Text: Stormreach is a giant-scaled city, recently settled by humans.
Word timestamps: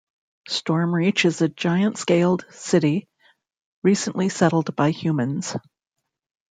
Stormreach 0.49 1.25
is 1.25 1.43
a 1.43 1.47
giant-scaled 1.49 2.45
city, 2.49 3.07
recently 3.83 4.29
settled 4.29 4.75
by 4.75 4.89
humans. 4.89 5.55